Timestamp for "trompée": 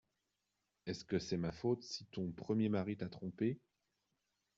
3.07-3.59